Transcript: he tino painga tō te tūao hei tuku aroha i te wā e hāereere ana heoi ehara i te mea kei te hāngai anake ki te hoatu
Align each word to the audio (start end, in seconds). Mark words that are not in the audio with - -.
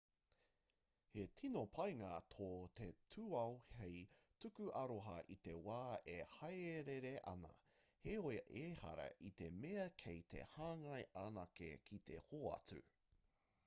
he 1.15 1.23
tino 1.39 1.61
painga 1.77 2.13
tō 2.35 2.47
te 2.79 2.87
tūao 3.15 3.51
hei 3.81 3.99
tuku 4.45 4.69
aroha 4.79 5.17
i 5.35 5.37
te 5.49 5.53
wā 5.69 5.77
e 6.15 6.17
hāereere 6.37 7.11
ana 7.33 7.53
heoi 8.07 8.41
ehara 8.65 9.07
i 9.31 9.35
te 9.45 9.51
mea 9.61 9.87
kei 10.07 10.27
te 10.35 10.49
hāngai 10.57 10.99
anake 11.25 11.71
ki 11.91 12.01
te 12.11 12.19
hoatu 12.33 12.81